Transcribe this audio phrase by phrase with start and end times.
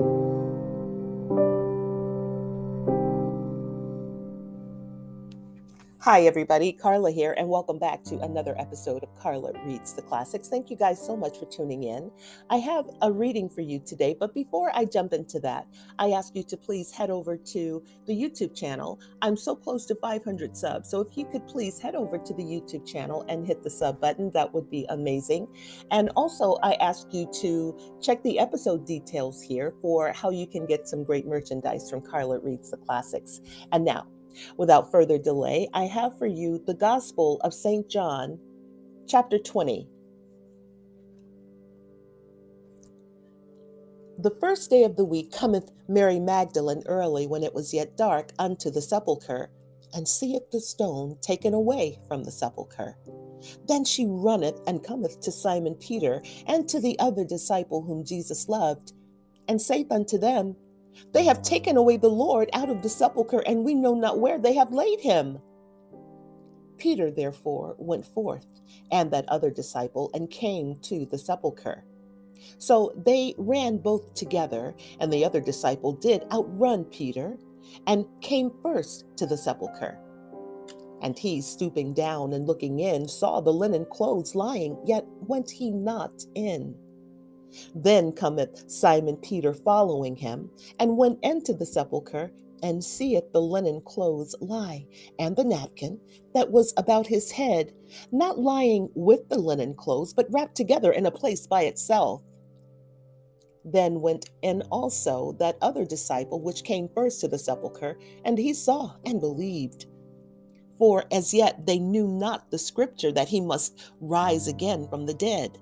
[0.00, 0.29] thank you.
[6.04, 6.72] Hi, everybody.
[6.72, 10.48] Karla here, and welcome back to another episode of Karla Reads the Classics.
[10.48, 12.10] Thank you guys so much for tuning in.
[12.48, 15.66] I have a reading for you today, but before I jump into that,
[15.98, 18.98] I ask you to please head over to the YouTube channel.
[19.20, 22.44] I'm so close to 500 subs, so if you could please head over to the
[22.44, 25.48] YouTube channel and hit the sub button, that would be amazing.
[25.90, 30.64] And also, I ask you to check the episode details here for how you can
[30.64, 33.42] get some great merchandise from Karla Reads the Classics.
[33.72, 34.06] And now,
[34.56, 37.88] Without further delay, I have for you the Gospel of St.
[37.88, 38.38] John,
[39.06, 39.88] chapter 20.
[44.18, 48.32] The first day of the week cometh Mary Magdalene early when it was yet dark
[48.38, 49.50] unto the sepulchre,
[49.94, 52.96] and seeth the stone taken away from the sepulchre.
[53.66, 58.48] Then she runneth and cometh to Simon Peter and to the other disciple whom Jesus
[58.48, 58.92] loved,
[59.48, 60.54] and saith unto them,
[61.12, 64.38] they have taken away the Lord out of the sepulchre, and we know not where
[64.38, 65.38] they have laid him.
[66.78, 68.46] Peter, therefore, went forth,
[68.90, 71.84] and that other disciple, and came to the sepulchre.
[72.58, 77.38] So they ran both together, and the other disciple did outrun Peter,
[77.86, 79.98] and came first to the sepulchre.
[81.02, 85.70] And he, stooping down and looking in, saw the linen clothes lying, yet went he
[85.70, 86.74] not in.
[87.74, 93.80] Then cometh Simon Peter following him, and went into the sepulchre, and seeth the linen
[93.80, 94.86] clothes lie,
[95.18, 95.98] and the napkin
[96.34, 97.72] that was about his head,
[98.12, 102.22] not lying with the linen clothes, but wrapped together in a place by itself.
[103.64, 108.54] Then went in also that other disciple which came first to the sepulchre, and he
[108.54, 109.86] saw and believed.
[110.78, 115.14] For as yet they knew not the scripture that he must rise again from the
[115.14, 115.58] dead.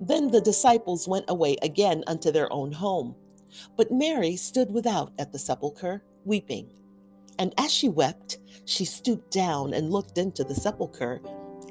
[0.00, 3.16] Then the disciples went away again unto their own home.
[3.76, 6.70] But Mary stood without at the sepulchre, weeping.
[7.38, 11.20] And as she wept, she stooped down and looked into the sepulchre,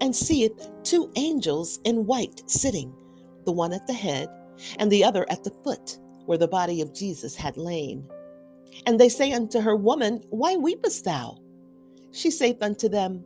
[0.02, 2.94] and seeth two angels in white sitting,
[3.46, 4.30] the one at the head,
[4.80, 8.08] and the other at the foot, where the body of Jesus had lain.
[8.86, 11.38] And they say unto her, Woman, why weepest thou?
[12.12, 13.24] She saith unto them,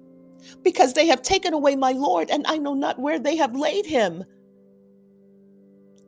[0.64, 3.86] Because they have taken away my Lord, and I know not where they have laid
[3.86, 4.24] him.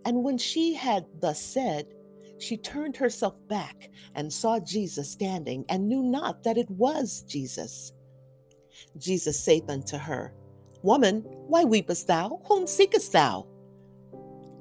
[0.05, 1.87] And when she had thus said,
[2.41, 7.93] she turned herself back and saw Jesus standing, and knew not that it was Jesus.
[8.97, 10.33] Jesus saith unto her,
[10.81, 12.41] Woman, why weepest thou?
[12.45, 13.45] Whom seekest thou?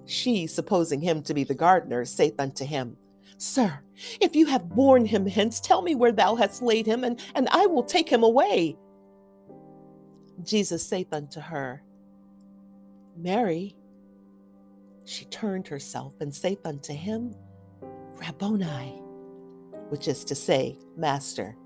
[0.05, 2.97] She, supposing him to be the gardener, saith unto him,
[3.39, 3.81] Sir,
[4.21, 7.49] if you have borne him hence, tell me where thou hast laid him, and, and
[7.51, 8.77] I will take him away.
[10.43, 11.83] Jesus saith unto her,
[13.17, 13.77] Mary.
[15.11, 17.35] She turned herself and saith unto him,
[18.15, 19.03] Rabboni,
[19.89, 21.57] which is to say, Master.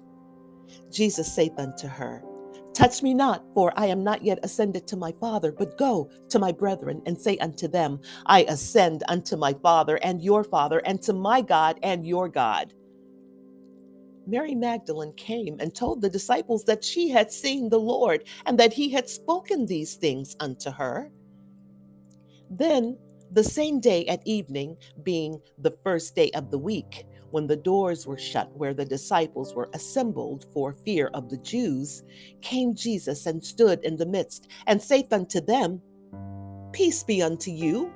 [0.90, 2.24] Jesus saith unto her,
[2.72, 6.38] Touch me not, for I am not yet ascended to my Father, but go to
[6.38, 11.02] my brethren and say unto them, I ascend unto my Father and your Father, and
[11.02, 12.72] to my God and your God.
[14.26, 18.72] Mary Magdalene came and told the disciples that she had seen the Lord and that
[18.72, 21.10] he had spoken these things unto her.
[22.48, 22.96] Then
[23.32, 28.06] the same day at evening, being the first day of the week, when the doors
[28.06, 32.04] were shut where the disciples were assembled for fear of the Jews,
[32.42, 35.82] came Jesus and stood in the midst, and saith unto them,
[36.72, 37.92] Peace be unto you.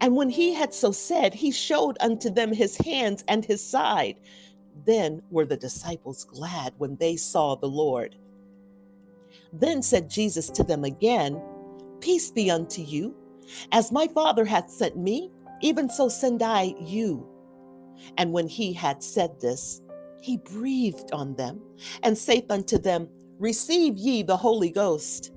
[0.00, 4.16] And when he had so said, he showed unto them his hands and his side.
[4.84, 8.16] Then were the disciples glad when they saw the Lord.
[9.52, 11.40] Then said Jesus to them again,
[12.00, 13.14] Peace be unto you.
[13.72, 15.30] As my Father hath sent me,
[15.62, 17.26] even so send I you.
[18.18, 19.82] And when he had said this,
[20.22, 21.60] he breathed on them
[22.02, 25.32] and saith unto them, Receive ye the Holy Ghost.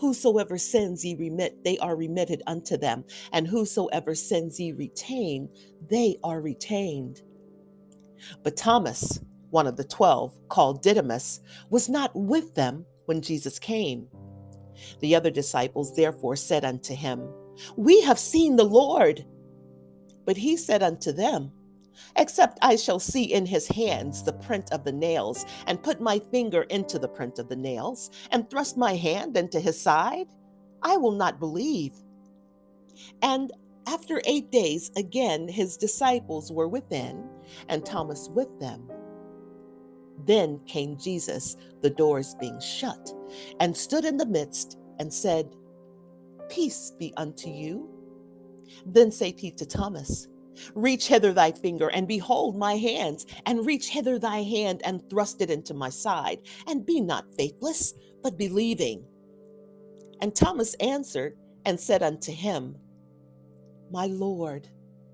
[0.00, 3.04] Whosoever sins ye remit, they are remitted unto them.
[3.32, 5.48] And whosoever sins ye retain,
[5.88, 7.22] they are retained.
[8.42, 9.20] But Thomas,
[9.50, 11.40] one of the twelve, called Didymus,
[11.70, 14.08] was not with them when Jesus came.
[15.00, 17.28] The other disciples therefore said unto him,
[17.76, 19.24] We have seen the Lord.
[20.24, 21.52] But he said unto them,
[22.16, 26.18] Except I shall see in his hands the print of the nails, and put my
[26.18, 30.28] finger into the print of the nails, and thrust my hand into his side,
[30.82, 31.92] I will not believe.
[33.22, 33.52] And
[33.86, 37.28] after eight days, again his disciples were within,
[37.68, 38.88] and Thomas with them.
[40.26, 43.10] Then came Jesus, the doors being shut,
[43.60, 45.54] and stood in the midst and said,
[46.48, 47.88] Peace be unto you.
[48.86, 50.28] Then saith he to Thomas,
[50.74, 55.40] Reach hither thy finger, and behold my hands, and reach hither thy hand, and thrust
[55.40, 59.04] it into my side, and be not faithless, but believing.
[60.20, 62.76] And Thomas answered and said unto him,
[63.90, 64.68] My Lord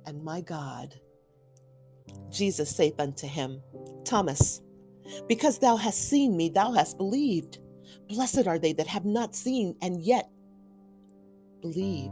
[0.04, 0.94] and my God.
[2.30, 3.62] Jesus saith unto him,
[4.04, 4.62] Thomas,
[5.28, 7.58] because thou hast seen me, thou hast believed.
[8.08, 10.28] Blessed are they that have not seen and yet
[11.60, 12.10] believe.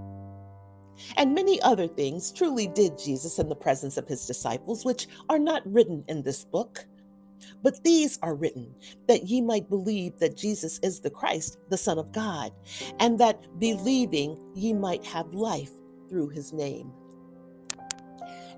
[1.16, 5.38] And many other things truly did Jesus in the presence of his disciples, which are
[5.38, 6.86] not written in this book.
[7.62, 8.74] But these are written
[9.08, 12.52] that ye might believe that Jesus is the Christ, the Son of God,
[13.00, 15.72] and that believing ye might have life
[16.08, 16.92] through his name.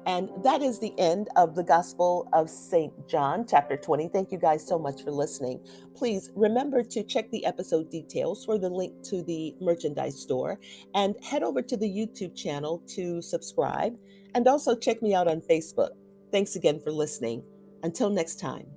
[0.06, 3.08] And that is the end of the Gospel of St.
[3.08, 4.08] John, chapter 20.
[4.08, 5.60] Thank you guys so much for listening.
[5.96, 10.60] Please remember to check the episode details for the link to the merchandise store
[10.94, 13.96] and head over to the YouTube channel to subscribe
[14.34, 15.90] and also check me out on Facebook.
[16.30, 17.42] Thanks again for listening.
[17.82, 18.75] Until next time.